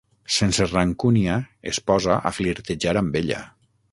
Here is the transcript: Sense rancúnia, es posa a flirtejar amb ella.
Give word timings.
Sense 0.35 0.65
rancúnia, 0.69 1.35
es 1.73 1.79
posa 1.91 2.17
a 2.31 2.33
flirtejar 2.39 2.97
amb 3.05 3.23
ella. 3.23 3.45